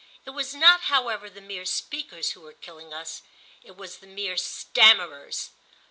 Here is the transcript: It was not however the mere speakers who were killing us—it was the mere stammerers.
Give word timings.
It 0.25 0.31
was 0.31 0.55
not 0.55 0.85
however 0.85 1.29
the 1.29 1.41
mere 1.41 1.63
speakers 1.63 2.31
who 2.31 2.41
were 2.41 2.53
killing 2.53 2.91
us—it 2.91 3.77
was 3.77 3.99
the 3.99 4.07
mere 4.07 4.33
stammerers. 4.35 5.51